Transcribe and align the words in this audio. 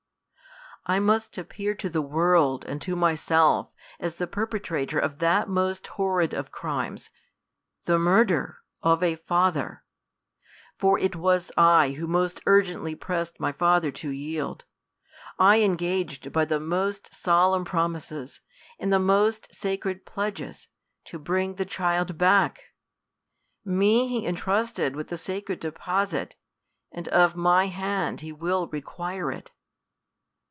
I 0.87 0.99
must 0.99 1.37
appear 1.37 1.75
to 1.75 1.89
the 1.89 2.01
world, 2.01 2.65
and 2.65 2.81
to 2.81 2.95
myself, 2.95 3.69
as 3.99 4.15
th 4.15 4.31
perpetrator 4.31 4.97
of 4.97 5.19
that 5.19 5.47
most 5.47 5.85
horrid 5.85 6.33
of 6.33 6.51
crimes, 6.51 7.11
the 7.85 7.99
murder 7.99 8.63
of 8.81 9.03
a 9.03 9.17
father; 9.17 9.83
for 10.79 10.97
it 10.97 11.15
was 11.15 11.51
I 11.55 11.91
who 11.91 12.07
most 12.07 12.41
urgently 12.47 12.95
pressed 12.95 13.39
my 13.39 13.51
father 13.51 13.91
to 13.91 14.09
yield, 14.09 14.65
I 15.37 15.61
engaged 15.61 16.31
by 16.31 16.45
the 16.45 16.59
most 16.59 17.13
solem.n 17.13 17.63
pro 17.63 17.83
1 17.83 17.91
mises, 17.91 18.41
and 18.79 18.91
the 18.91 18.97
most 18.99 19.53
sacred 19.53 20.03
pledges, 20.03 20.67
to 21.05 21.19
bring 21.19 21.55
the 21.55 21.65
child 21.65 22.17
back. 22.17 22.71
Me 23.63 24.07
he 24.07 24.25
intrusted 24.25 24.95
with 24.95 25.09
the 25.09 25.17
sacred 25.17 25.59
deposit, 25.59 26.35
and 26.91 27.07
of 27.09 27.35
my 27.35 27.67
hand 27.67 28.21
he 28.21 28.31
will 28.31 28.65
require 28.67 29.31
it. 29.31 29.51